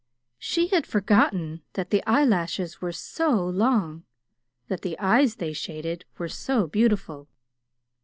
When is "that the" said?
1.73-2.03, 4.67-4.97